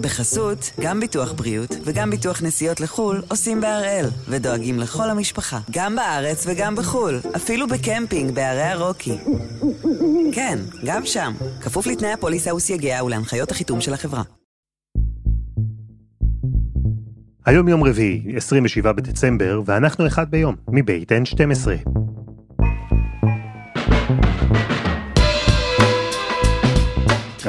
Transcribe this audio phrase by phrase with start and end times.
[0.00, 6.46] בחסות, גם ביטוח בריאות וגם ביטוח נסיעות לחו"ל עושים בהראל, ודואגים לכל המשפחה, גם בארץ
[6.46, 9.18] וגם בחו"ל, אפילו בקמפינג בערי הרוקי.
[10.32, 14.22] כן, גם שם, כפוף לתנאי הפוליסה וסייגיה ולהנחיות החיתום של החברה.
[17.46, 21.90] היום יום רביעי, 27 בדצמבר, ואנחנו אחד ביום, מבית N12.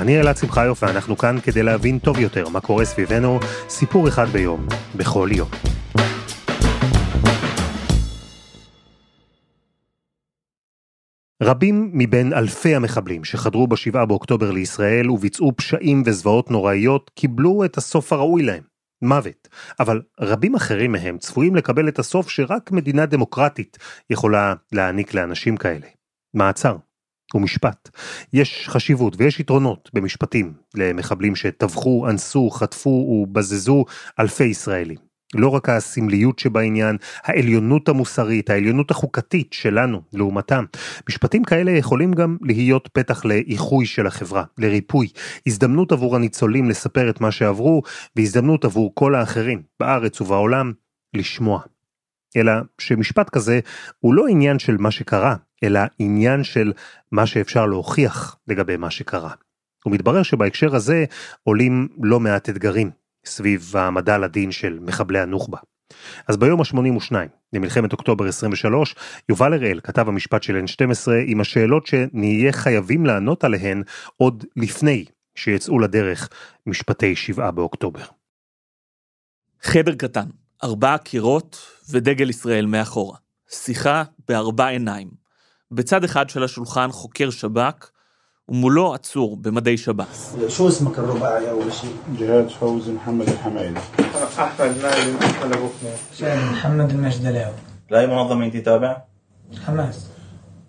[0.02, 3.40] אני אלעד שמחיוף ואנחנו כאן כדי להבין טוב יותר מה קורה סביבנו,
[3.70, 5.50] סיפור אחד ביום, בכל יום.
[11.44, 18.14] רבים מבין אלפי המחבלים שחדרו ב-7 באוקטובר לישראל וביצעו פשעים וזוועות נוראיות קיבלו את הסוף
[18.14, 18.64] הראוי להם,
[19.02, 19.48] מוות.
[19.80, 23.78] אבל רבים אחרים מהם צפויים לקבל את הסוף שרק מדינה דמוקרטית
[24.10, 25.88] יכולה להעניק לאנשים כאלה.
[26.34, 26.76] מעצר.
[27.36, 27.90] ומשפט.
[28.34, 33.86] יש חשיבות ויש יתרונות במשפטים למחבלים שטבחו, אנסו, חטפו ובזזו
[34.20, 35.12] אלפי ישראלים.
[35.36, 40.66] לא רק הסמליות שבעניין, העליונות המוסרית, העליונות החוקתית שלנו לעומתם.
[41.10, 45.08] משפטים כאלה יכולים גם להיות פתח לאיחוי של החברה, לריפוי,
[45.48, 47.82] הזדמנות עבור הניצולים לספר את מה שעברו,
[48.16, 50.72] והזדמנות עבור כל האחרים, בארץ ובעולם,
[51.14, 51.62] לשמוע.
[52.36, 53.60] אלא שמשפט כזה
[54.00, 56.74] הוא לא עניין של מה שקרה, אלא עניין של
[57.12, 59.34] מה שאפשר להוכיח לגבי מה שקרה.
[59.86, 61.06] ומתברר שבהקשר הזה
[61.44, 62.92] עולים לא מעט אתגרים
[63.26, 65.58] סביב העמדה לדין של מחבלי הנוח'בה.
[66.28, 67.14] אז ביום ה-82
[67.54, 68.96] למלחמת אוקטובר 23,
[69.30, 73.84] יובל הראל, כתב המשפט של N12, עם השאלות שנהיה חייבים לענות עליהן
[74.18, 76.30] עוד לפני שיצאו לדרך
[76.66, 78.06] משפטי 7 באוקטובר.
[79.62, 80.28] חדר קטן,
[80.64, 81.58] ארבעה קירות
[81.90, 83.18] ודגל ישראל מאחורה.
[83.50, 85.21] שיחה בארבע עיניים.
[85.72, 87.90] בצד אחד של השולחן חוקר שבק,
[88.50, 90.36] ומולו עצור במדי שב"ס.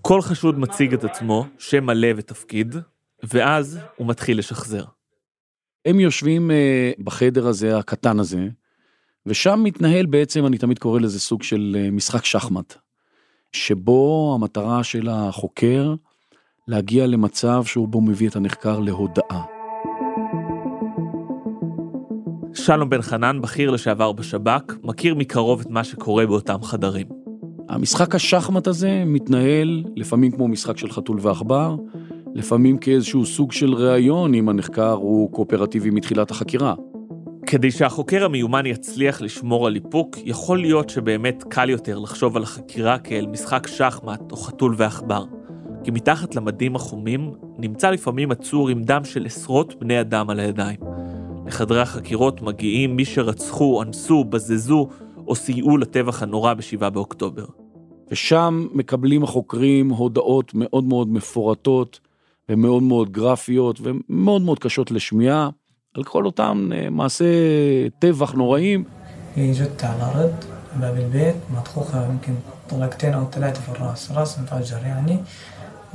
[0.03, 2.77] כל חשוד מציג את עצמו, שם מלא ותפקיד,
[3.22, 4.84] ואז הוא מתחיל לשחזר.
[5.84, 8.48] הם יושבים אה, בחדר הזה, הקטן הזה,
[9.27, 12.75] ושם מתנהל בעצם, אני תמיד קורא לזה סוג של אה, משחק שחמט.
[13.53, 15.95] שבו המטרה של החוקר
[16.69, 19.43] להגיע למצב שהוא בו מביא את הנחקר להודאה.
[22.55, 27.07] שלום בן חנן, בכיר לשעבר בשב"כ, מכיר מקרוב את מה שקורה באותם חדרים.
[27.69, 31.77] המשחק השחמט הזה מתנהל לפעמים כמו משחק של חתול ועכבר,
[32.34, 36.75] לפעמים כאיזשהו סוג של ראיון אם הנחקר הוא קואופרטיבי מתחילת החקירה.
[37.53, 42.99] כדי שהחוקר המיומן יצליח לשמור על איפוק, יכול להיות שבאמת קל יותר לחשוב על החקירה
[42.99, 45.25] כאל משחק שחמט או חתול ועכבר.
[45.85, 50.77] כי מתחת למדים החומים נמצא לפעמים עצור עם דם של עשרות בני אדם על הידיים.
[51.47, 54.89] לחדרי החקירות מגיעים מי שרצחו, אנסו, בזזו
[55.27, 57.45] או סייעו לטבח הנורא ב-7 באוקטובר.
[58.11, 62.01] ושם מקבלים החוקרים הודעות מאוד מאוד מפורטות
[62.49, 65.51] ומאוד מאוד גרפיות ומאוד מאוד קשות לשמיעה
[65.94, 67.25] על כל אותם אה, מעשי
[68.00, 68.84] טבח נוראים.
[69.35, 70.35] في جثة على الأرض
[70.80, 72.34] باب البيت مطخوخة يمكن
[72.69, 75.18] طلقتين أو ثلاثة في الرأس راس مفجر يعني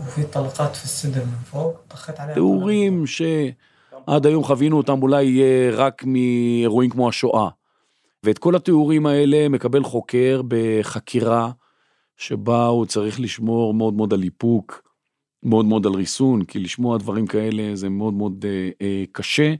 [0.00, 5.70] وفي طلقات في الصدر من فوق طخت عليها תיאורים שעד היום חווינו אותם אולי אה,
[5.72, 7.48] רק מאירועים כמו השואה.
[8.24, 11.50] ואת כל התיאורים האלה מקבל חוקר בחקירה
[12.16, 14.82] שבה הוא צריך לשמור מאוד מאוד על איפוק,
[15.42, 19.54] מאוד מאוד על ריסון, כי לשמוע דברים כאלה זה מאוד מאוד אה, אה, קשה.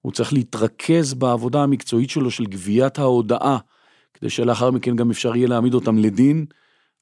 [0.00, 3.58] הוא צריך להתרכז בעבודה המקצועית שלו של גביית ההודעה,
[4.14, 6.46] כדי שלאחר מכן גם אפשר יהיה להעמיד אותם לדין,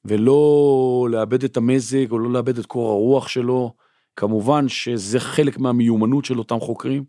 [0.05, 3.73] ולא לאבד את המזג או לא לאבד את קור הרוח שלו.
[4.15, 7.03] כמובן שזה חלק מהמיומנות של אותם חוקרים,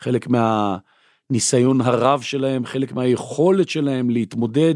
[0.00, 4.74] חלק מהניסיון הרב שלהם, חלק מהיכולת שלהם להתמודד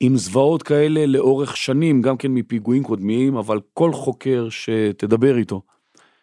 [0.00, 5.62] עם זוועות כאלה לאורך שנים, גם כן מפיגועים קודמים, אבל כל חוקר שתדבר איתו,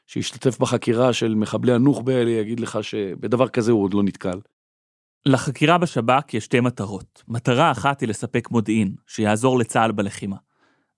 [0.08, 4.40] שישתתף בחקירה של מחבלי הנוח'בה האלה, יגיד לך שבדבר כזה הוא עוד לא נתקל.
[5.26, 7.24] לחקירה בשב"כ יש שתי מטרות.
[7.28, 10.36] מטרה אחת היא לספק מודיעין, שיעזור לצה"ל בלחימה.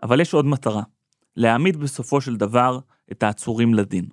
[0.03, 0.83] אבל יש עוד מטרה,
[1.35, 2.79] להעמיד בסופו של דבר
[3.11, 4.05] את העצורים לדין.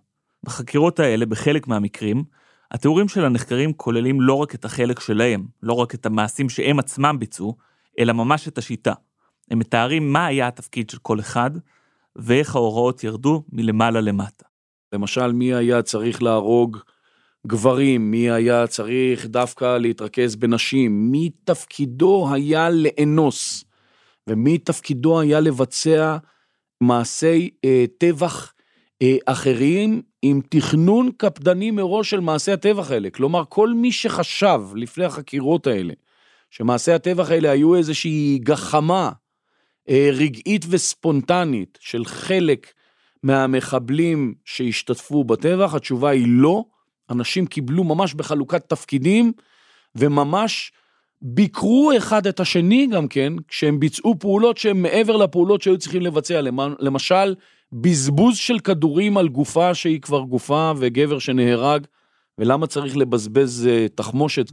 [0.45, 2.25] בחקירות האלה, בחלק מהמקרים,
[2.71, 7.17] התיאורים של הנחקרים כוללים לא רק את החלק שלהם, לא רק את המעשים שהם עצמם
[7.19, 7.57] ביצעו,
[7.99, 8.93] אלא ממש את השיטה.
[9.51, 11.51] הם מתארים מה היה התפקיד של כל אחד,
[12.17, 14.45] ואיך ההוראות ירדו מלמעלה למטה.
[14.95, 16.79] למשל, מי היה צריך להרוג
[17.47, 23.65] גברים, מי היה צריך דווקא להתרכז בנשים, מי תפקידו היה לאנוס,
[24.27, 26.17] ומי תפקידו היה לבצע
[26.81, 28.53] מעשי אה, טבח
[29.03, 33.11] אה, אחרים עם תכנון קפדני מראש של מעשי הטבח האלה.
[33.11, 35.93] כלומר, כל מי שחשב לפני החקירות האלה,
[36.51, 39.11] שמעשי הטבח האלה היו איזושהי גחמה
[39.89, 42.73] אה, רגעית וספונטנית של חלק
[43.25, 46.65] מהמחבלים שהשתתפו בטבח, התשובה היא לא.
[47.11, 49.33] אנשים קיבלו ממש בחלוקת תפקידים,
[49.97, 50.73] וממש
[51.23, 56.41] ביקרו אחד את השני גם כן, כשהם ביצעו פעולות שהן מעבר לפעולות שהיו צריכים לבצע.
[56.79, 57.35] למשל,
[57.73, 61.87] בזבוז של כדורים על גופה שהיא כבר גופה וגבר שנהרג,
[62.39, 64.51] ולמה צריך לבזבז uh, תחמושת.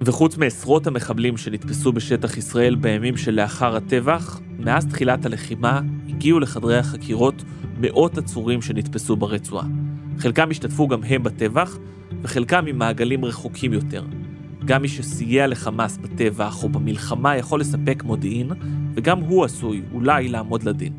[0.00, 7.44] וחוץ מעשרות המחבלים שנתפסו בשטח ישראל בימים שלאחר הטבח, מאז תחילת הלחימה הגיעו לחדרי החקירות
[7.80, 9.66] מאות עצורים שנתפסו ברצועה.
[10.18, 11.78] חלקם השתתפו גם הם בטבח,
[12.22, 14.04] וחלקם ממעגלים רחוקים יותר.
[14.64, 18.50] גם מי שסייע לחמאס בטבח או במלחמה יכול לספק מודיעין,
[18.94, 20.92] וגם הוא עשוי אולי לעמוד לדין.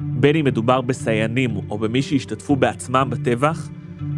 [0.00, 3.68] בין אם מדובר בסייענים או במי שהשתתפו בעצמם בטבח,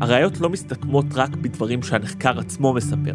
[0.01, 3.15] הראיות לא מסתכמות רק בדברים שהנחקר עצמו מספר.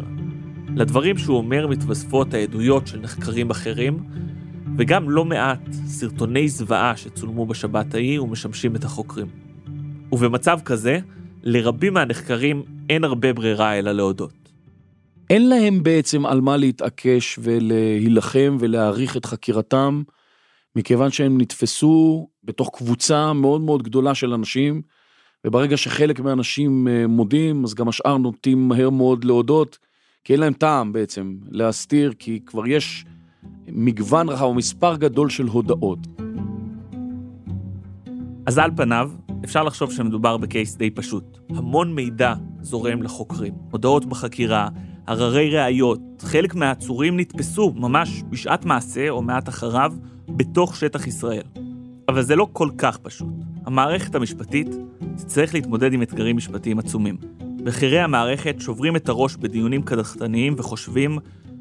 [0.76, 3.98] לדברים שהוא אומר מתווספות העדויות של נחקרים אחרים,
[4.78, 9.26] וגם לא מעט סרטוני זוועה שצולמו בשבת ההיא ומשמשים את החוקרים.
[10.12, 10.98] ובמצב כזה,
[11.42, 14.32] לרבים מהנחקרים אין הרבה ברירה אלא להודות.
[15.30, 20.02] אין להם בעצם על מה להתעקש ולהילחם ולהעריך את חקירתם,
[20.76, 24.82] מכיוון שהם נתפסו בתוך קבוצה מאוד מאוד גדולה של אנשים,
[25.46, 29.85] וברגע שחלק מהאנשים אה, מודים, אז גם השאר נוטים מהר מאוד להודות,
[30.26, 33.04] כי אין להם טעם בעצם להסתיר, כי כבר יש
[33.68, 35.98] מגוון רחב או מספר גדול של הודאות.
[38.46, 39.10] אז על פניו,
[39.44, 41.38] אפשר לחשוב שמדובר בקייס די פשוט.
[41.50, 43.54] המון מידע זורם לחוקרים.
[43.70, 44.68] הודעות בחקירה,
[45.06, 49.92] הררי ראיות, חלק מהעצורים נתפסו ממש בשעת מעשה או מעט אחריו
[50.28, 51.46] בתוך שטח ישראל.
[52.08, 53.34] אבל זה לא כל כך פשוט.
[53.66, 54.68] המערכת המשפטית
[55.16, 57.16] תצטרך להתמודד עם אתגרים משפטיים עצומים.
[57.66, 61.18] בכירי המערכת שוברים את הראש בדיונים קדחתניים וחושבים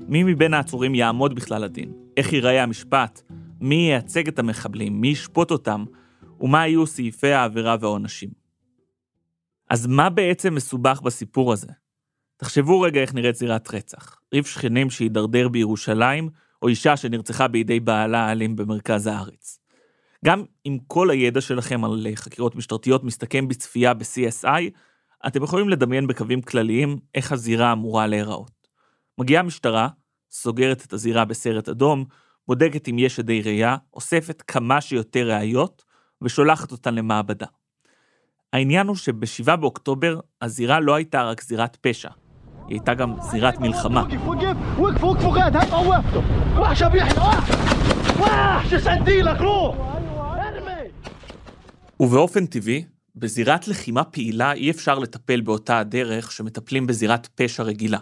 [0.08, 3.22] מי מבין העצורים יעמוד בכלל לדין, איך ייראה המשפט,
[3.62, 5.86] מי ייצג את המחבלים, מי ישפוט אותם,
[6.40, 8.30] ומה יהיו סעיפי העבירה והעונשים.
[9.70, 11.72] אז מה בעצם מסובך בסיפור הזה?
[12.38, 14.20] תחשבו רגע איך נראית זירת רצח.
[14.34, 16.30] ריב שכנים שהידרדר בירושלים,
[16.62, 19.60] או אישה שנרצחה בידי בעלה האלים במרכז הארץ.
[20.26, 24.72] גם אם כל הידע שלכם על חקירות משטרתיות מסתכם בצפייה ב-CSI,
[25.28, 28.52] אתם יכולים לדמיין בקווים כלליים איך הזירה אמורה להיראות.
[29.18, 29.88] מגיעה משטרה,
[30.32, 32.06] סוגרת את הזירה בסרט אדום,
[32.48, 35.84] בודקת אם יש עדי ראייה, אוספת כמה שיותר ראיות,
[36.22, 37.46] ושולחת אותן למעבדה.
[38.54, 42.10] העניין הוא שב-7 באוקטובר הזירה לא הייתה רק זירת פשע,
[42.68, 44.04] היא הייתה גם זירת מלחמה.
[52.00, 52.86] ובאופן טבעי,
[53.16, 58.00] בזירת לחימה פעילה אי אפשר לטפל באותה הדרך שמטפלים בזירת פשע רגילה.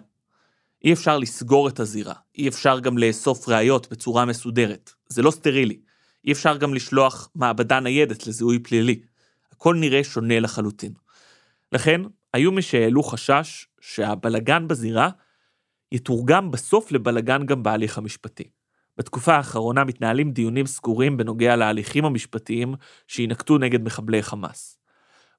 [0.83, 5.79] אי אפשר לסגור את הזירה, אי אפשר גם לאסוף ראיות בצורה מסודרת, זה לא סטרילי.
[6.25, 9.01] אי אפשר גם לשלוח מעבדה ניידת לזיהוי פלילי.
[9.51, 10.93] הכל נראה שונה לחלוטין.
[11.71, 12.01] לכן,
[12.33, 15.09] היו מי שהעלו חשש שהבלגן בזירה
[15.91, 18.43] יתורגם בסוף לבלגן גם בהליך המשפטי.
[18.97, 22.75] בתקופה האחרונה מתנהלים דיונים סגורים בנוגע להליכים המשפטיים
[23.07, 24.82] שיינקטו נגד מחבלי חמאס.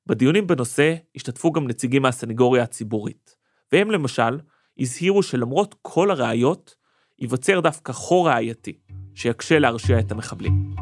[0.07, 3.37] בדיונים בנושא השתתפו גם נציגים מהסנגוריה הציבורית,
[3.73, 4.39] והם למשל
[4.79, 6.75] הזהירו שלמרות כל הראיות,
[7.19, 8.79] ייווצר דווקא חור ראייתי,
[9.15, 10.75] שיקשה להרשיע את המחבלים.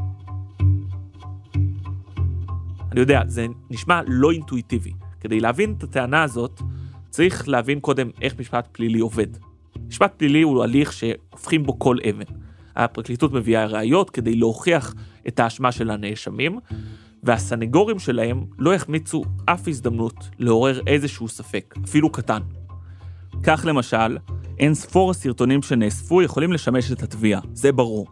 [2.93, 4.93] אני יודע, זה נשמע לא אינטואיטיבי.
[5.21, 6.61] כדי להבין את הטענה הזאת,
[7.11, 9.26] צריך להבין קודם איך משפט פלילי עובד.
[9.88, 12.35] משפט פלילי הוא הליך שהופכים בו כל אבן.
[12.76, 14.95] הפרקליטות מביאה ראיות כדי להוכיח
[15.29, 16.59] את האשמה של הנאשמים,
[17.23, 22.41] והסנגורים שלהם לא יחמיצו אף הזדמנות לעורר איזשהו ספק, אפילו קטן.
[23.43, 24.19] כך למשל,
[24.59, 28.07] אין ספור הסרטונים שנאספו יכולים לשמש את התביעה, זה ברור.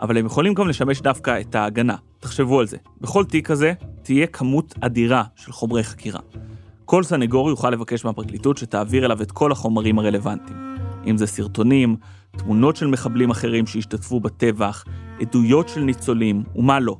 [0.00, 1.96] אבל הם יכולים גם לשמש דווקא את ההגנה.
[2.20, 2.76] תחשבו על זה.
[3.00, 6.20] בכל תיק כזה תהיה כמות אדירה של חומרי חקירה.
[6.84, 10.76] כל סנגור יוכל לבקש מהפרקליטות שתעביר אליו את כל החומרים הרלוונטיים.
[11.06, 11.96] אם זה סרטונים,
[12.36, 14.84] תמונות של מחבלים אחרים שהשתתפו בטבח,
[15.20, 16.96] עדויות של ניצולים, ומה לא.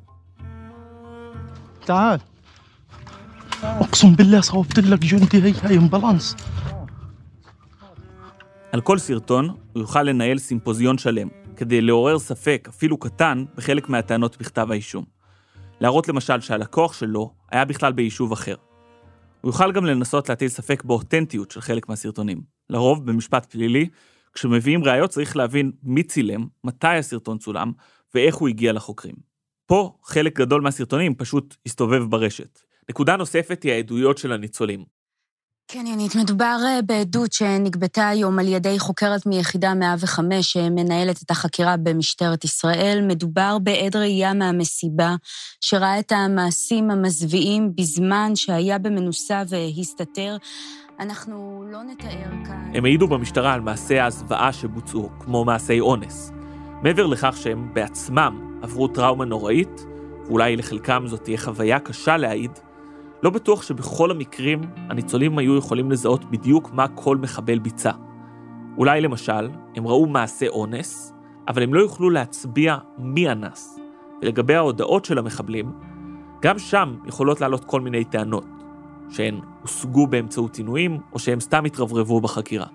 [1.85, 2.19] تعال
[3.63, 6.35] اقسم بالله صوبت لك جندي هي هاي امبلانس
[8.71, 14.37] על כל סרטון הוא יוכל לנהל סימפוזיון שלם, כדי לעורר ספק, אפילו קטן, בחלק מהטענות
[14.37, 15.05] בכתב האישום.
[15.79, 18.55] להראות למשל שהלקוח שלו היה בכלל ביישוב אחר.
[19.41, 22.41] הוא יוכל גם לנסות להטיל ספק באותנטיות של חלק מהסרטונים.
[22.69, 23.89] לרוב, במשפט פלילי,
[24.33, 27.71] כשמביאים ראיות צריך להבין מי צילם, מתי הסרטון צולם,
[28.15, 29.15] ואיך הוא הגיע לחוקרים.
[29.66, 32.58] פה חלק גדול מהסרטונים פשוט הסתובב ברשת.
[32.90, 34.84] נקודה נוספת היא העדויות של הניצולים.
[35.68, 41.76] כן, יונית, מדובר אה, בעדות שנגבתה היום על ידי חוקרת מיחידה 105 שמנהלת את החקירה
[41.76, 43.04] במשטרת ישראל.
[43.08, 45.14] מדובר בעד ראייה מהמסיבה,
[45.60, 50.36] שראה את המעשים המזוויעים בזמן שהיה במנוסה והסתתר.
[51.00, 52.72] אנחנו לא נתאר כאן...
[52.74, 56.32] הם העידו במשטרה על מעשי הזוועה שבוצעו, כמו מעשי אונס.
[56.82, 59.86] מעבר לכך שהם בעצמם עברו טראומה נוראית,
[60.26, 62.50] ואולי לחלקם זאת תהיה חוויה קשה להעיד,
[63.22, 67.90] לא בטוח שבכל המקרים הניצולים היו יכולים לזהות בדיוק מה כל מחבל ביצע.
[68.78, 71.12] אולי למשל, הם ראו מעשה אונס,
[71.48, 73.78] אבל הם לא יוכלו להצביע מי אנס.
[74.22, 75.72] ולגבי ההודעות של המחבלים,
[76.42, 78.46] גם שם יכולות לעלות כל מיני טענות,
[79.10, 82.66] שהן הושגו באמצעות עינויים, או שהם סתם התרברבו בחקירה.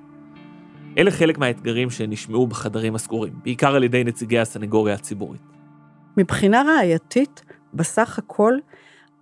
[0.97, 5.58] אלה חלק מהאתגרים שנשמעו בחדרים הסגורים, בעיקר על ידי נציגי הסנגוריה הציבורית.
[6.19, 7.41] מבחינה ראייתית,
[7.73, 8.53] בסך הכל,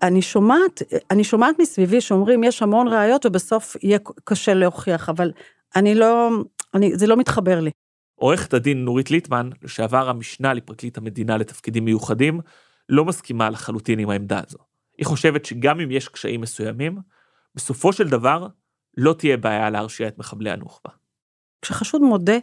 [0.02, 5.32] אני שומעת, אני שומעת מסביבי שאומרים, יש המון ראיות ובסוף יהיה קשה להוכיח, אבל
[5.76, 6.30] אני לא,
[6.74, 7.72] אני, זה לא מתחבר לי.
[8.16, 12.40] עורכת הדין נורית ליטמן, לשעבר המשנה לפרקליט המדינה לתפקידים מיוחדים,
[12.90, 14.58] לא מסכימה לחלוטין עם העמדה הזו.
[14.98, 16.98] היא חושבת שגם אם יש קשיים מסוימים,
[17.56, 18.48] בסופו של דבר
[18.98, 20.92] לא תהיה בעיה להרשיע את מחבלי הנוח'בה.
[21.62, 22.38] כשחשוד מודה,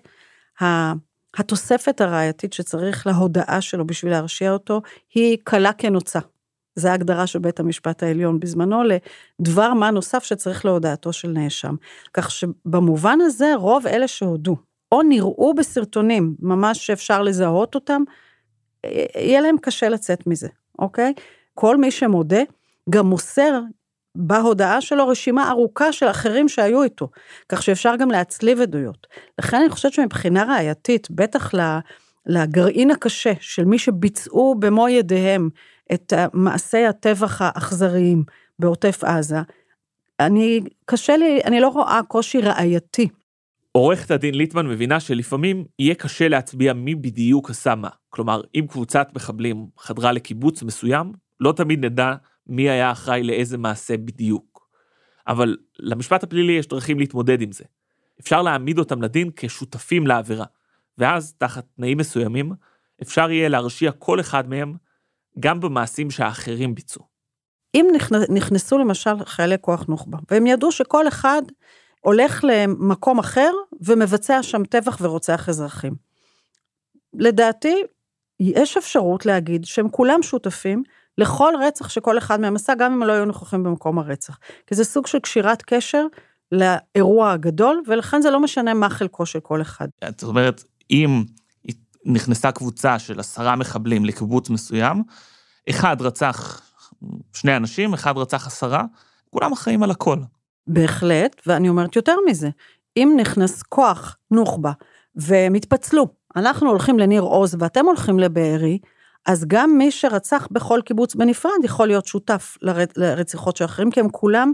[1.38, 4.82] התוספת הראייתית שצריך להודאה שלו בשביל להרשיע אותו,
[5.14, 6.18] היא קלה כנוצה.
[6.76, 8.82] זו ההגדרה של בית המשפט העליון בזמנו
[9.40, 11.74] לדבר מה נוסף שצריך להודעתו של נאשם.
[12.14, 14.56] כך שבמובן הזה רוב אלה שהודו,
[14.92, 18.02] או נראו בסרטונים, ממש שאפשר לזהות אותם,
[19.16, 20.48] יהיה להם קשה לצאת מזה,
[20.78, 21.12] אוקיי?
[21.54, 22.40] כל מי שמודה
[22.90, 23.60] גם מוסר
[24.16, 27.09] בהודעה שלו רשימה ארוכה של אחרים שהיו איתו,
[27.49, 29.06] כך שאפשר גם להצליב עדויות.
[29.38, 31.50] לכן אני חושבת שמבחינה ראייתית, בטח
[32.26, 35.49] לגרעין הקשה של מי שביצעו במו ידיהם
[35.94, 38.25] את מעשי הטבח האכזריים
[38.59, 39.38] בעוטף עזה,
[40.21, 43.09] אני, קשה לי, אני לא רואה קושי ראייתי.
[43.73, 47.88] עורכת הדין ליטמן מבינה שלפעמים יהיה קשה להצביע מי בדיוק עשה מה.
[48.11, 52.14] כלומר, אם קבוצת מחבלים חדרה לקיבוץ מסוים, לא תמיד נדע
[52.46, 54.68] מי היה אחראי לאיזה מעשה בדיוק.
[55.26, 57.64] אבל למשפט הפלילי יש דרכים להתמודד עם זה.
[58.20, 60.44] אפשר להעמיד אותם לדין כשותפים לעבירה,
[60.98, 62.52] ואז, תחת תנאים מסוימים,
[63.02, 64.74] אפשר יהיה להרשיע כל אחד מהם
[65.40, 67.04] גם במעשים שהאחרים ביצעו.
[67.74, 67.86] אם
[68.28, 71.42] נכנסו למשל חיילי כוח נוח'בה, והם ידעו שכל אחד
[72.00, 75.94] הולך למקום אחר ומבצע שם טבח ורוצח אזרחים.
[77.14, 77.82] לדעתי,
[78.40, 80.82] יש אפשרות להגיד שהם כולם שותפים
[81.18, 84.38] לכל רצח שכל אחד מהם עשה, גם אם לא היו נוכחים במקום הרצח.
[84.66, 86.06] כי זה סוג של קשירת קשר
[86.52, 89.88] לאירוע הגדול, ולכן זה לא משנה מה חלקו של כל אחד.
[90.18, 91.25] זאת אומרת, אם
[92.04, 95.02] נכנסה קבוצה של עשרה מחבלים לקיבוץ מסוים,
[95.71, 96.61] אחד רצח
[97.33, 98.85] שני אנשים, אחד רצח עשרה,
[99.30, 100.18] כולם אחראים על הכל.
[100.66, 102.50] בהחלט, ואני אומרת יותר מזה,
[102.97, 104.73] אם נכנס כוח נוח'בה
[105.16, 106.06] והם התפצלו,
[106.37, 108.78] אנחנו הולכים לניר עוז ואתם הולכים לבארי,
[109.26, 112.59] אז גם מי שרצח בכל קיבוץ בנפרד יכול להיות שותף
[112.97, 114.52] לרציחות של אחרים, כי הם כולם,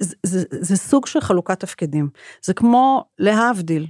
[0.00, 2.08] זה, זה, זה סוג של חלוקת תפקידים.
[2.42, 3.86] זה כמו להבדיל,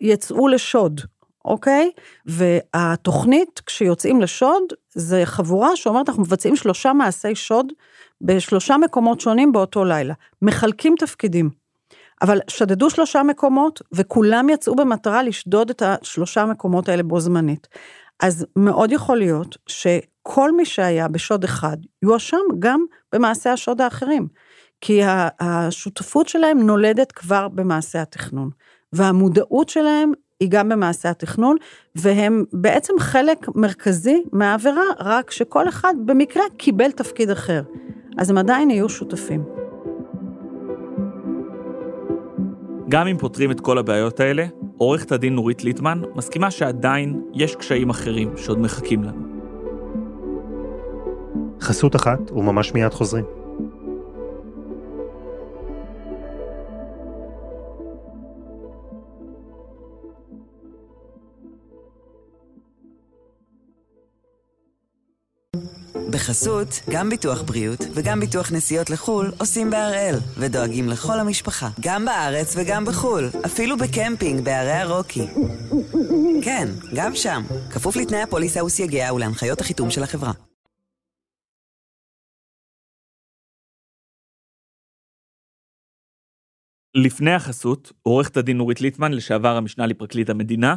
[0.00, 1.00] יצאו לשוד,
[1.44, 1.90] אוקיי?
[2.26, 4.62] והתוכנית, כשיוצאים לשוד,
[4.94, 7.72] זה חבורה שאומרת, אנחנו מבצעים שלושה מעשי שוד
[8.20, 10.14] בשלושה מקומות שונים באותו לילה.
[10.42, 11.50] מחלקים תפקידים.
[12.22, 17.68] אבל שדדו שלושה מקומות, וכולם יצאו במטרה לשדוד את השלושה מקומות האלה בו זמנית.
[18.22, 24.28] אז מאוד יכול להיות שכל מי שהיה בשוד אחד, יואשם גם במעשי השוד האחרים.
[24.80, 25.00] כי
[25.40, 28.50] השותפות שלהם נולדת כבר במעשה התכנון.
[28.92, 31.56] והמודעות שלהם היא גם במעשה התכנון,
[31.94, 37.62] והם בעצם חלק מרכזי מהעבירה, רק שכל אחד במקרה קיבל תפקיד אחר.
[38.18, 39.44] אז הם עדיין יהיו שותפים.
[42.88, 44.46] גם אם פותרים את כל הבעיות האלה,
[44.84, 49.22] עורכת הדין נורית ליטמן מסכימה שעדיין יש קשיים אחרים שעוד מחכים לנו.
[51.60, 53.24] חסות אחת וממש מיד חוזרים.
[66.24, 72.54] בחסות, גם ביטוח בריאות וגם ביטוח נסיעות לחו"ל עושים בהראל, ודואגים לכל המשפחה, גם בארץ
[72.56, 75.26] וגם בחו"ל, אפילו בקמפינג בערי הרוקי.
[76.44, 80.32] כן, גם שם, כפוף לתנאי הפוליסה וסייגיה ולהנחיות החיתום של החברה.
[86.94, 90.74] לפני החסות, עורכת הדין נורית ליטמן, לשעבר המשנה לפרקליט המדינה,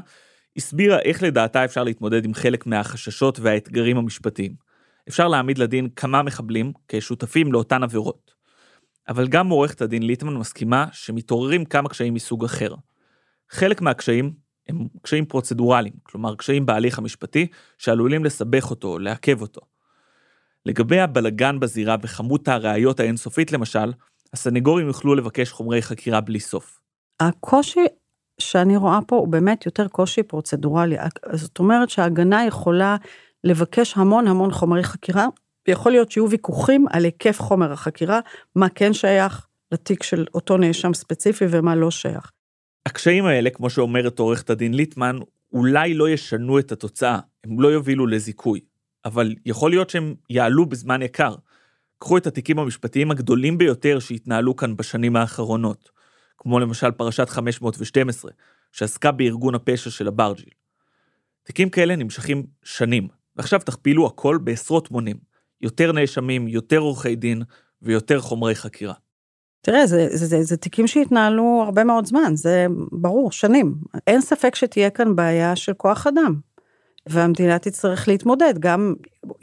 [0.58, 4.67] הסבירה איך לדעתה אפשר להתמודד עם חלק מהחששות והאתגרים המשפטיים.
[5.08, 8.32] אפשר להעמיד לדין כמה מחבלים כשותפים לאותן עבירות.
[9.10, 12.76] אבל גם עורכת הדין ליטמן מסכימה שמתעוררים כמה קשיים מסוג אחר.
[13.50, 14.34] חלק מהקשיים
[14.70, 17.48] הם קשיים פרוצדורליים, כלומר קשיים בהליך המשפטי
[17.78, 19.62] שעלולים לסבך אותו או לעכב אותו.
[20.66, 23.94] לגבי הבלגן בזירה וכמות הראיות האינסופית למשל,
[24.34, 26.80] הסנגורים יוכלו לבקש חומרי חקירה בלי סוף.
[27.20, 27.86] הקושי
[28.40, 30.96] שאני רואה פה הוא באמת יותר קושי פרוצדורלי.
[31.34, 32.96] זאת אומרת שההגנה יכולה
[33.44, 35.26] לבקש המון המון חומרי חקירה,
[35.68, 38.20] ויכול להיות שיהיו ויכוחים על היקף חומר החקירה,
[38.56, 42.32] מה כן שייך לתיק של אותו נאשם ספציפי ומה לא שייך.
[42.86, 45.18] הקשיים האלה, כמו שאומרת עורכת הדין ליטמן,
[45.54, 48.60] אולי לא ישנו את התוצאה, הם לא יובילו לזיכוי,
[49.06, 51.36] אבל יכול להיות שהם יעלו בזמן יקר.
[52.00, 55.90] קחו את התיקים המשפטיים הגדולים ביותר שהתנהלו כאן בשנים האחרונות,
[56.38, 58.32] כמו למשל פרשת 512,
[58.72, 60.50] שעסקה בארגון הפשע של הברג'יל.
[61.44, 65.16] תיקים כאלה נמשכים שנים, ועכשיו תכפילו הכל בעשרות מונים.
[65.62, 67.42] יותר נאשמים, יותר עורכי דין
[67.82, 68.94] ויותר חומרי חקירה.
[69.62, 73.76] תראה, זה, זה, זה, זה תיקים שהתנהלו הרבה מאוד זמן, זה ברור, שנים.
[74.08, 76.36] אין ספק שתהיה כאן בעיה של כוח אדם.
[77.10, 78.94] והמדינה תצטרך להתמודד, גם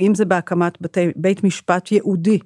[0.00, 2.38] אם זה בהקמת בתי, בית משפט ייעודי,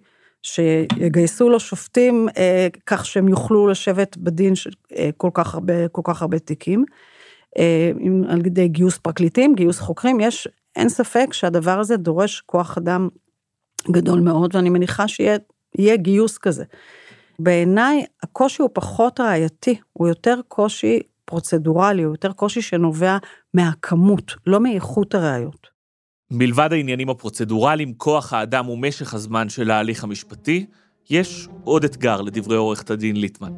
[0.43, 6.02] שיגייסו לו שופטים אה, כך שהם יוכלו לשבת בדין של אה, כל, כך הרבה, כל
[6.05, 6.85] כך הרבה תיקים,
[7.59, 12.78] אה, עם, על ידי גיוס פרקליטים, גיוס חוקרים, יש, אין ספק שהדבר הזה דורש כוח
[12.78, 13.08] אדם
[13.90, 16.64] גדול מאוד, ואני מניחה שיהיה גיוס כזה.
[17.38, 23.16] בעיניי הקושי הוא פחות ראייתי, הוא יותר קושי פרוצדורלי, הוא יותר קושי שנובע
[23.54, 25.66] מהכמות, לא מאיכות הראיות.
[26.30, 30.66] מלבד העניינים הפרוצדורליים, כוח האדם ומשך הזמן של ההליך המשפטי,
[31.11, 33.52] יש עוד אתגר לדברי עורכת הדין ליטמן.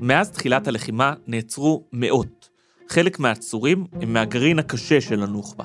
[0.00, 2.48] מאז תחילת הלחימה נעצרו מאות.
[2.88, 5.64] חלק מהעצורים הם מהגרעין הקשה של הנוח'בה,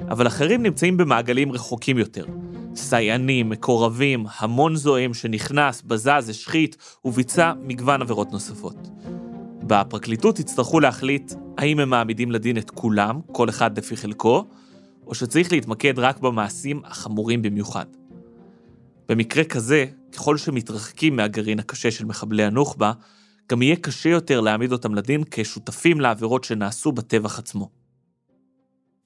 [0.00, 2.26] אבל אחרים נמצאים במעגלים רחוקים יותר.
[2.74, 8.76] סייענים, מקורבים, המון זועם שנכנס, בזז, השחית וביצע מגוון עבירות נוספות.
[9.62, 14.44] בפרקליטות יצטרכו להחליט האם הם מעמידים לדין את כולם, כל אחד לפי חלקו,
[15.06, 17.86] או שצריך להתמקד רק במעשים החמורים במיוחד.
[19.08, 22.92] במקרה כזה, ככל שמתרחקים מהגרעין הקשה של מחבלי הנוח'בה,
[23.50, 27.81] גם יהיה קשה יותר להעמיד אותם לדין כשותפים לעבירות שנעשו בטבח עצמו.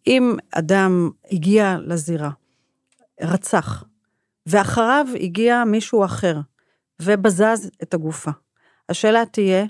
[0.07, 2.31] אם אדם הגיע לזירה,
[3.21, 3.85] רצח,
[4.47, 6.37] ואחריו הגיע מישהו אחר,
[7.03, 8.31] ובזז את הגופה,
[8.89, 9.65] השאלה תהיה,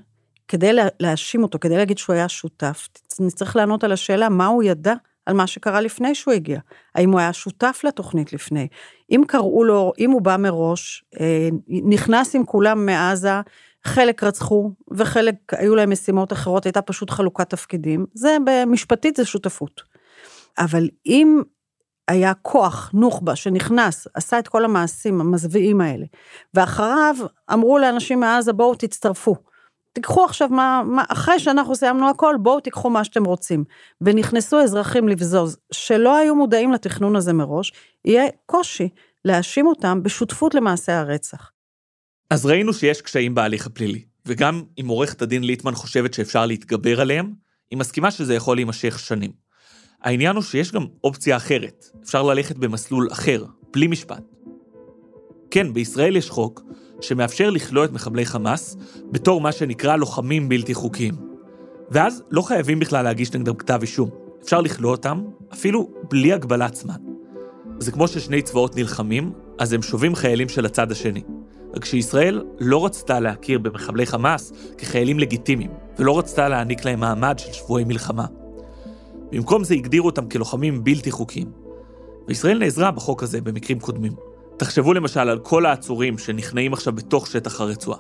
[0.49, 0.71] כדי
[1.01, 2.89] להאשים אותו, כדי להגיד שהוא היה שותף,
[3.21, 4.95] נצטרך לענות על השאלה מה הוא ידע
[5.27, 6.61] על מה שקרה לפני שהוא הגיע.
[6.95, 8.69] האם הוא היה שותף לתוכנית לפני?
[9.11, 13.41] אם קראו לו, אם הוא בא מראש, אה, נכנס עם כולם מעזה,
[13.85, 19.96] חלק רצחו וחלק היו להם משימות אחרות, הייתה פשוט חלוקת תפקידים, זה במשפטית זה שותפות.
[20.59, 21.43] אבל אם
[22.09, 26.07] היה כוח נוח'בה שנכנס, עשה את כל המעשים המזוויעים האלה,
[26.55, 27.17] ואחריו
[27.53, 29.37] אמרו לאנשים מעזה בואו תצטרפו.
[29.93, 33.65] תיקחו עכשיו מה, מה, אחרי שאנחנו סיימנו הכל, בואו תיקחו מה שאתם רוצים.
[34.01, 37.73] ונכנסו אזרחים לבזוז, שלא היו מודעים לתכנון הזה מראש,
[38.05, 38.89] יהיה קושי
[39.25, 41.51] להאשים אותם בשותפות למעשה הרצח.
[42.31, 47.33] אז ראינו שיש קשיים בהליך הפלילי, וגם אם עורכת הדין ליטמן חושבת שאפשר להתגבר עליהם,
[47.71, 49.46] היא מסכימה שזה יכול להימשך שנים.
[50.03, 54.23] העניין הוא שיש גם אופציה אחרת, אפשר ללכת במסלול אחר, בלי משפט.
[55.51, 56.63] כן, בישראל יש חוק
[57.01, 58.77] שמאפשר לכלוא את מחבלי חמאס
[59.11, 61.15] בתור מה שנקרא לוחמים בלתי חוקיים.
[61.91, 64.11] ואז לא חייבים בכלל להגיש נגדם כתב אישום.
[64.45, 66.97] אפשר לכלוא אותם אפילו בלי הגבלת זמן.
[67.79, 71.23] זה כמו ששני צבאות נלחמים, אז הם שובים חיילים של הצד השני.
[71.77, 77.53] רק שישראל לא רצתה להכיר במחבלי חמאס כחיילים לגיטימיים, ולא רצתה להעניק להם מעמד של
[77.53, 78.27] שבויי מלחמה.
[79.33, 81.53] במקום זה הגדירו אותם כלוחמים בלתי חוקיים.
[82.29, 84.13] וישראל נעזרה בחוק הזה במקרים קודמים.
[84.57, 87.99] תחשבו למשל על כל העצורים שנכנעים עכשיו בתוך שטח הרצועה.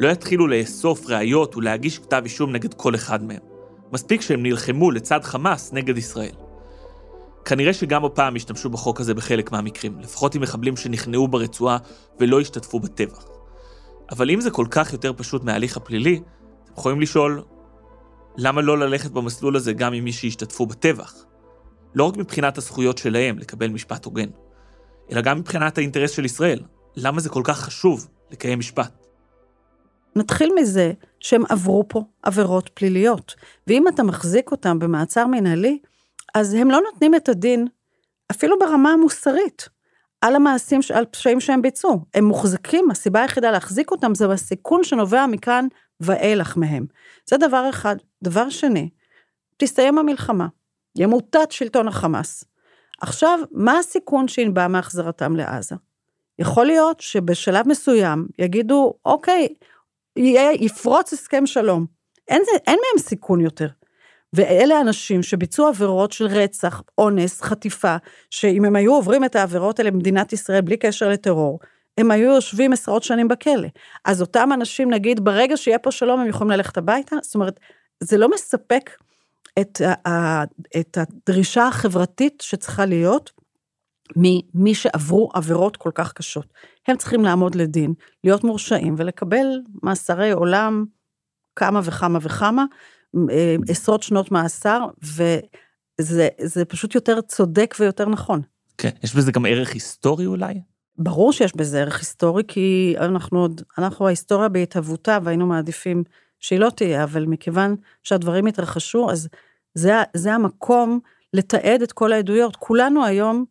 [0.00, 3.40] לא יתחילו לאסוף ראיות ולהגיש כתב אישום נגד כל אחד מהם.
[3.92, 6.34] מספיק שהם נלחמו לצד חמאס נגד ישראל.
[7.44, 11.78] כנראה שגם הפעם השתמשו בחוק הזה בחלק מהמקרים, לפחות עם מחבלים שנכנעו ברצועה
[12.20, 13.24] ולא השתתפו בטבח.
[14.10, 16.20] אבל אם זה כל כך יותר פשוט מההליך הפלילי,
[16.64, 17.42] אתם יכולים לשאול,
[18.36, 21.24] למה לא ללכת במסלול הזה גם עם מי שהשתתפו בטבח?
[21.94, 24.28] לא רק מבחינת הזכויות שלהם לקבל משפט הוגן,
[25.12, 26.60] אלא גם מבחינת האינטרס של ישראל.
[26.96, 29.06] למה זה כל כך חשוב לקיים משפט?
[30.16, 33.34] נתחיל מזה שהם עברו פה עבירות פליליות,
[33.66, 35.78] ואם אתה מחזיק אותם במעצר מנהלי,
[36.34, 37.66] אז הם לא נותנים את הדין,
[38.30, 39.68] אפילו ברמה המוסרית,
[40.20, 42.04] על המעשים, על פשעים שהם ביצעו.
[42.14, 45.66] הם מוחזקים, הסיבה היחידה להחזיק אותם זה הסיכון שנובע מכאן
[46.02, 46.86] ואילך מהם.
[47.26, 47.96] זה דבר אחד.
[48.22, 48.90] דבר שני,
[49.56, 50.46] תסתיים המלחמה,
[50.98, 52.44] ימוטט שלטון החמאס.
[53.00, 55.76] עכשיו, מה הסיכון שינבע מהחזרתם לעזה?
[56.38, 59.48] יכול להיות שבשלב מסוים יגידו, אוקיי,
[60.16, 61.86] יהיה, יפרוץ הסכם שלום.
[62.28, 63.68] אין, זה, אין מהם סיכון יותר.
[64.32, 67.96] ואלה אנשים שביצעו עבירות של רצח, אונס, חטיפה,
[68.30, 71.60] שאם הם היו עוברים את העבירות האלה במדינת ישראל בלי קשר לטרור,
[71.98, 73.68] הם היו יושבים עשרות שנים בכלא.
[74.04, 77.16] אז אותם אנשים, נגיד, ברגע שיהיה פה שלום, הם יכולים ללכת הביתה?
[77.22, 77.60] זאת אומרת,
[78.00, 78.90] זה לא מספק
[79.60, 79.80] את,
[80.80, 83.30] את הדרישה החברתית שצריכה להיות
[84.16, 86.46] ממי שעברו עבירות כל כך קשות.
[86.88, 89.46] הם צריכים לעמוד לדין, להיות מורשעים ולקבל
[89.82, 90.84] מאסרי עולם
[91.56, 92.64] כמה וכמה וכמה,
[93.30, 94.86] אה, עשרות שנות מאסר,
[96.00, 98.42] וזה פשוט יותר צודק ויותר נכון.
[98.78, 100.54] כן, יש בזה גם ערך היסטורי אולי?
[100.98, 106.04] ברור שיש בזה ערך היסטורי, כי אנחנו עוד, אנחנו ההיסטוריה בהתהוותה והיינו מעדיפים
[106.40, 109.28] שהיא לא תהיה, אבל מכיוון שהדברים התרחשו, אז
[109.74, 111.00] זה, זה המקום
[111.34, 112.56] לתעד את כל העדויות.
[112.56, 113.44] כולנו היום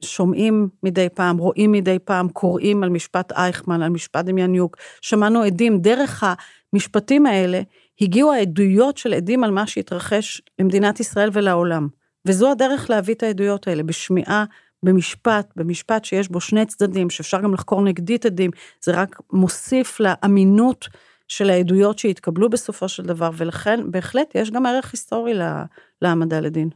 [0.00, 5.78] שומעים מדי פעם, רואים מדי פעם, קוראים על משפט אייכמן, על משפט דמיאניוק, שמענו עדים,
[5.78, 6.24] דרך
[6.72, 7.60] המשפטים האלה
[8.00, 11.88] הגיעו העדויות של עדים על מה שהתרחש למדינת ישראל ולעולם.
[12.26, 14.44] וזו הדרך להביא את העדויות האלה, בשמיעה,
[14.84, 20.88] במשפט, במשפט שיש בו שני צדדים, שאפשר גם לחקור נגדית עדים, זה רק מוסיף לאמינות
[21.28, 25.32] של העדויות שהתקבלו בסופו של דבר, ולכן בהחלט יש גם ערך היסטורי
[26.02, 26.68] להעמדה לדין.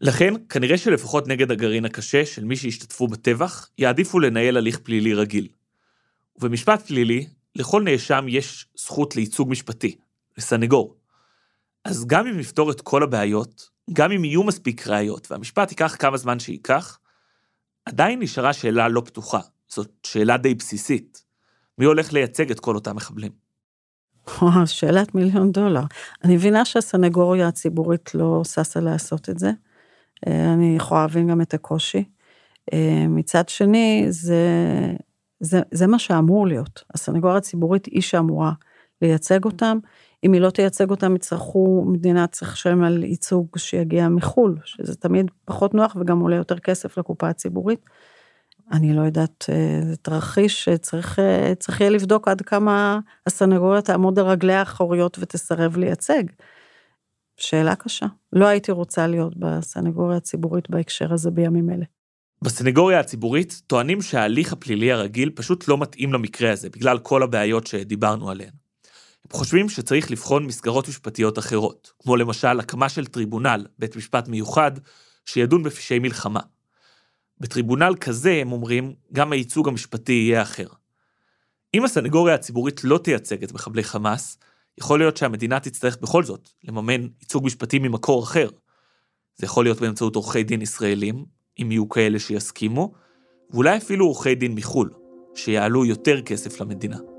[0.00, 5.48] לכן, כנראה שלפחות נגד הגרעין הקשה של מי שהשתתפו בטבח, יעדיפו לנהל הליך פלילי רגיל.
[6.36, 7.26] ובמשפט פלילי,
[7.56, 9.96] לכל נאשם יש זכות לייצוג משפטי,
[10.38, 10.96] לסנגור.
[11.84, 16.16] אז גם אם נפתור את כל הבעיות, גם אם יהיו מספיק ראיות, והמשפט ייקח כמה
[16.16, 16.98] זמן שייקח,
[17.84, 19.40] עדיין נשארה שאלה לא פתוחה.
[19.68, 21.24] זאת שאלה די בסיסית.
[21.78, 23.32] מי הולך לייצג את כל אותם מחבלים?
[24.42, 25.82] וואו, שאלת מיליון דולר.
[26.24, 29.50] אני מבינה שהסנגוריה הציבורית לא ששה לעשות את זה.
[30.26, 32.04] אה, אני יכולה להבין גם את הקושי.
[32.72, 34.36] אה, מצד שני, זה,
[35.40, 36.84] זה, זה מה שאמור להיות.
[36.94, 38.52] הסנגוריה הציבורית היא שאמורה
[39.02, 39.78] לייצג אותם.
[40.24, 45.30] אם היא לא תייצג אותם, יצטרכו, מדינה צריך לשלם על ייצוג שיגיע מחו"ל, שזה תמיד
[45.44, 47.80] פחות נוח וגם עולה יותר כסף לקופה הציבורית.
[48.72, 51.18] אני לא יודעת, אה, זה תרחיש שצריך
[51.80, 56.22] יהיה לבדוק עד כמה הסנגוריה תעמוד על רגליה האחוריות ותסרב לייצג.
[57.36, 58.06] שאלה קשה.
[58.32, 61.84] לא הייתי רוצה להיות בסנגוריה הציבורית בהקשר הזה בימים אלה.
[62.42, 68.30] בסנגוריה הציבורית טוענים שההליך הפלילי הרגיל פשוט לא מתאים למקרה הזה, בגלל כל הבעיות שדיברנו
[68.30, 68.61] עליהן.
[69.32, 74.72] חושבים שצריך לבחון מסגרות משפטיות אחרות, כמו למשל הקמה של טריבונל, בית משפט מיוחד,
[75.26, 76.40] שידון בפשעי מלחמה.
[77.40, 80.66] בטריבונל כזה, הם אומרים, גם הייצוג המשפטי יהיה אחר.
[81.74, 84.38] אם הסנגוריה הציבורית לא תייצג את מחבלי חמאס,
[84.78, 88.48] יכול להיות שהמדינה תצטרך בכל זאת לממן ייצוג משפטי ממקור אחר.
[89.36, 91.24] זה יכול להיות באמצעות עורכי דין ישראלים,
[91.62, 92.92] אם יהיו כאלה שיסכימו,
[93.50, 94.90] ואולי אפילו עורכי דין מחו"ל,
[95.34, 97.11] שיעלו יותר כסף למדינה.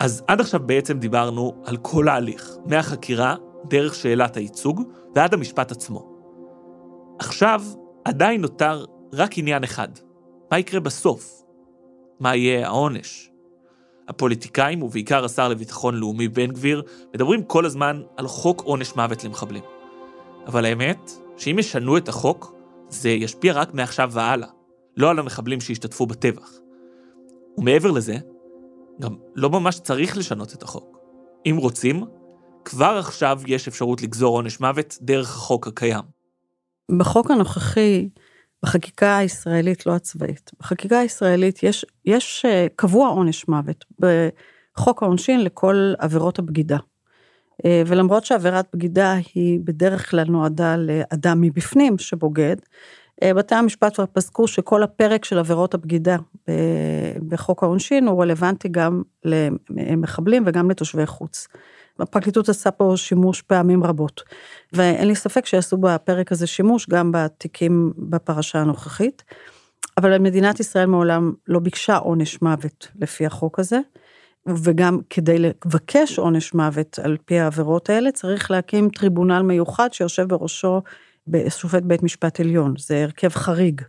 [0.00, 3.36] אז עד עכשיו בעצם דיברנו על כל ההליך, מהחקירה,
[3.68, 4.82] דרך שאלת הייצוג,
[5.14, 6.18] ועד המשפט עצמו.
[7.18, 7.62] עכשיו
[8.04, 9.88] עדיין נותר רק עניין אחד,
[10.50, 11.42] מה יקרה בסוף?
[12.20, 13.30] מה יהיה העונש?
[14.08, 16.82] הפוליטיקאים, ובעיקר השר לביטחון לאומי בן גביר,
[17.14, 19.62] מדברים כל הזמן על חוק עונש מוות למחבלים.
[20.46, 22.54] אבל האמת, שאם ישנו את החוק,
[22.88, 24.48] זה ישפיע רק מעכשיו והלאה,
[24.96, 26.50] לא על המחבלים שהשתתפו בטבח.
[27.58, 28.16] ומעבר לזה,
[29.00, 30.98] גם לא ממש צריך לשנות את החוק.
[31.46, 32.04] אם רוצים,
[32.64, 36.04] כבר עכשיו יש אפשרות לגזור עונש מוות דרך החוק הקיים.
[36.98, 38.08] בחוק הנוכחי,
[38.62, 45.92] בחקיקה הישראלית, לא הצבאית, בחקיקה הישראלית יש, יש אה, קבוע עונש מוות בחוק העונשין לכל
[45.98, 46.78] עבירות הבגידה.
[47.64, 52.56] אה, ולמרות שעבירת בגידה היא בדרך כלל נועדה לאדם מבפנים שבוגד,
[53.24, 56.16] בתי המשפט כבר פסקו שכל הפרק של עבירות הבגידה
[57.28, 59.02] בחוק העונשין הוא רלוונטי גם
[59.70, 61.48] למחבלים וגם לתושבי חוץ.
[61.98, 64.22] הפרקליטות עשה פה שימוש פעמים רבות,
[64.72, 69.24] ואין לי ספק שיעשו בפרק הזה שימוש גם בתיקים בפרשה הנוכחית,
[69.96, 73.80] אבל מדינת ישראל מעולם לא ביקשה עונש מוות לפי החוק הזה,
[74.48, 80.82] וגם כדי לבקש עונש מוות על פי העבירות האלה, צריך להקים טריבונל מיוחד שיושב בראשו
[81.48, 83.82] שופט בית משפט עליון, זה הרכב חריג,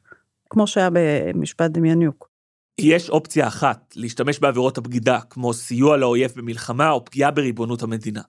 [0.49, 2.29] כמו שהיה במשפט דמיאניוק.
[2.77, 8.21] יש אופציה אחת, להשתמש בעבירות הבגידה, כמו סיוע לאויב במלחמה או פגיעה בריבונות המדינה.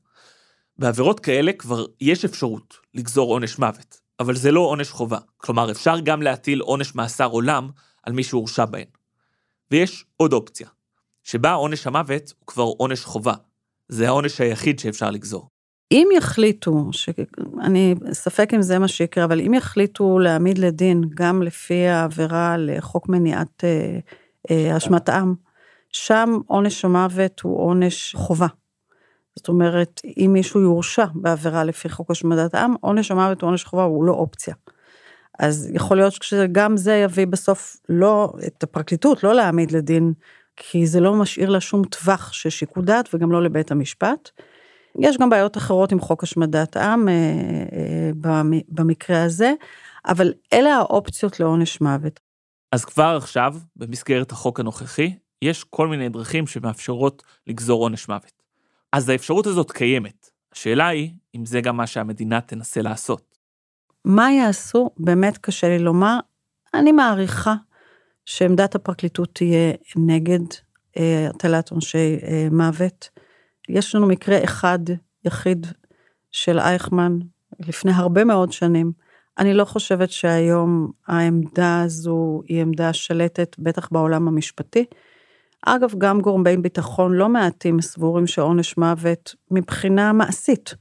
[0.78, 5.18] בעבירות כאלה כבר יש אפשרות לגזור עונש מוות, אבל זה לא עונש חובה.
[5.36, 7.68] כלומר, אפשר גם להטיל עונש מאסר עולם
[8.02, 8.86] על מי שהורשע בהן.
[9.70, 10.68] ויש עוד אופציה,
[11.24, 13.34] שבה עונש המוות הוא כבר עונש חובה.
[13.88, 15.48] זה העונש היחיד שאפשר לגזור.
[15.92, 17.08] אם יחליטו, ש...
[17.60, 23.08] אני ספק אם זה מה שיקרה, אבל אם יחליטו להעמיד לדין גם לפי העבירה לחוק
[23.08, 23.98] מניעת אה,
[24.50, 25.34] אה, השמטעם,
[25.92, 28.46] שם עונש המוות הוא עונש חובה.
[29.36, 33.82] זאת אומרת, אם מישהו יורשע בעבירה לפי חוק השמדת עם, עונש המוות הוא עונש חובה,
[33.82, 34.54] הוא לא אופציה.
[35.38, 40.12] אז יכול להיות שגם זה יביא בסוף לא, את הפרקליטות לא להעמיד לדין,
[40.56, 44.30] כי זה לא משאיר לה שום טווח של שיקול דעת וגם לא לבית המשפט.
[44.98, 47.14] יש גם בעיות אחרות עם חוק השמדת עם אה,
[47.72, 49.52] אה, במקרה הזה,
[50.06, 52.20] אבל אלה האופציות לעונש מוות.
[52.72, 58.42] אז כבר עכשיו, במסגרת החוק הנוכחי, יש כל מיני דרכים שמאפשרות לגזור עונש מוות.
[58.92, 60.30] אז האפשרות הזאת קיימת.
[60.52, 63.38] השאלה היא, אם זה גם מה שהמדינה תנסה לעשות.
[64.04, 64.90] מה יעשו?
[64.98, 66.18] באמת קשה לי לומר.
[66.74, 67.54] אני מעריכה
[68.26, 70.40] שעמדת הפרקליטות תהיה נגד
[70.96, 73.08] אה, הטלת עונשי אה, מוות.
[73.70, 74.78] יש לנו מקרה אחד
[75.24, 75.66] יחיד
[76.30, 77.18] של אייכמן
[77.60, 78.92] לפני הרבה מאוד שנים.
[79.38, 84.84] אני לא חושבת שהיום העמדה הזו היא עמדה שלטת, בטח בעולם המשפטי.
[85.66, 90.74] אגב, גם גורמי ביטחון לא מעטים סבורים שעונש מוות מבחינה מעשית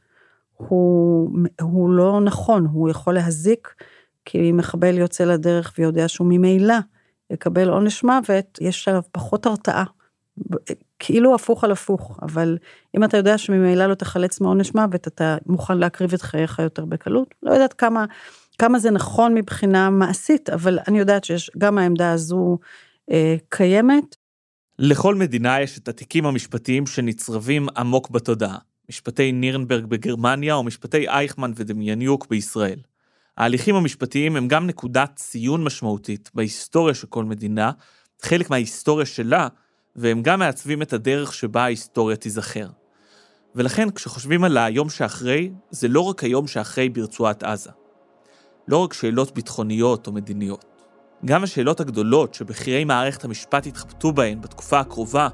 [0.57, 1.29] הוא,
[1.61, 3.73] הוא לא נכון, הוא יכול להזיק,
[4.25, 6.75] כי מחבל יוצא לדרך ויודע שהוא ממילא
[7.29, 9.83] יקבל עונש מוות, יש עליו פחות הרתעה.
[10.99, 12.57] כאילו הפוך על הפוך, אבל
[12.97, 17.35] אם אתה יודע שממילא לא תחלץ מעונש מוות, אתה מוכן להקריב את חייך יותר בקלות.
[17.43, 18.05] לא יודעת כמה,
[18.57, 22.57] כמה זה נכון מבחינה מעשית, אבל אני יודעת שיש, גם העמדה הזו
[23.11, 24.15] אה, קיימת.
[24.79, 28.57] לכל מדינה יש את התיקים המשפטיים שנצרבים עמוק בתודעה.
[28.89, 32.79] משפטי נירנברג בגרמניה או משפטי אייכמן ודמייניוק בישראל.
[33.37, 37.71] ההליכים המשפטיים הם גם נקודת ציון משמעותית בהיסטוריה של כל מדינה,
[38.21, 39.47] חלק מההיסטוריה שלה,
[39.95, 42.67] והם גם מעצבים את הדרך שבה ההיסטוריה תיזכר.
[43.55, 47.69] ולכן כשחושבים על היום שאחרי, זה לא רק היום שאחרי ברצועת עזה.
[48.67, 50.65] לא רק שאלות ביטחוניות או מדיניות.
[51.25, 55.27] גם השאלות הגדולות שבכירי מערכת המשפט יתחבטו בהן בתקופה הקרובה,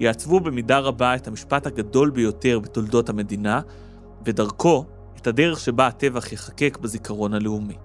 [0.00, 3.60] יעצבו במידה רבה את המשפט הגדול ביותר בתולדות המדינה,
[4.24, 4.84] ודרכו,
[5.16, 7.76] את הדרך שבה הטבח ייחקק בזיכרון הלאומי.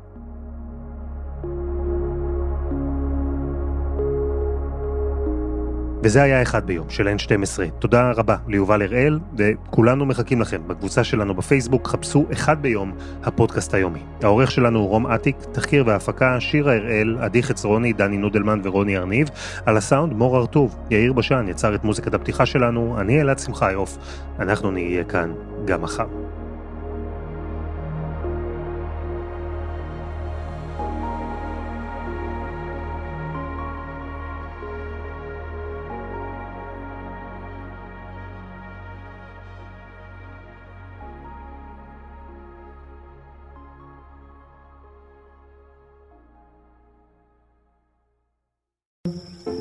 [6.05, 7.69] וזה היה אחד ביום של N12.
[7.79, 10.61] תודה רבה ליובל הראל, וכולנו מחכים לכם.
[10.67, 12.91] בקבוצה שלנו בפייסבוק חפשו אחד ביום,
[13.23, 13.99] הפודקאסט היומי.
[14.23, 19.27] העורך שלנו הוא רום אטיק, תחקיר והפקה, שירה הראל, עדי חצרוני, דני נודלמן ורוני ארניב.
[19.65, 23.97] על הסאונד מור הרטוב, יאיר בשן יצר את מוזיקת הפתיחה שלנו, אני אלעד שמחיוף.
[24.39, 25.33] אנחנו נהיה כאן
[25.65, 26.24] גם מחר.